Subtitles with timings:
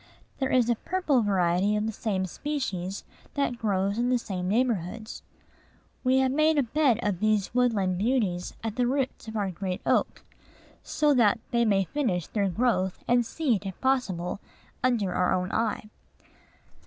[0.39, 3.03] There is a purple variety of the same species,
[3.35, 5.21] that grows in the same neighborhoods.
[6.03, 9.79] We have made a bed of these woodland beauties at the roots of our great
[9.85, 10.23] oak,
[10.81, 14.39] so that they may finish their growth, and seed, if possible,
[14.83, 15.87] under our own eye.